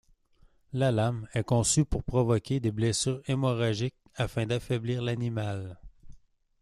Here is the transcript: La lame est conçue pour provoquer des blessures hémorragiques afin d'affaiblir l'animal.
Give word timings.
La 0.73 0.91
lame 0.91 1.27
est 1.35 1.43
conçue 1.43 1.85
pour 1.85 2.03
provoquer 2.03 2.59
des 2.59 2.71
blessures 2.71 3.21
hémorragiques 3.27 3.93
afin 4.15 4.47
d'affaiblir 4.47 4.99
l'animal. 5.03 5.77